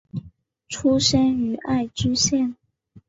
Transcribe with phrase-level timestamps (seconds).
[0.67, 2.55] 出身于爱知县。